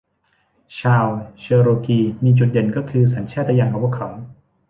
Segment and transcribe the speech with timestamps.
[0.79, 1.05] ชาว
[1.39, 4.09] เชอโรกีมีจุดเด่นก็คือสัญชาตญาณของพวกเขา